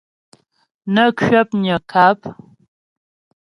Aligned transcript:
Nə́ 0.93 1.07
kwəpnyə́ 1.17 1.77
ŋkâp. 1.83 2.19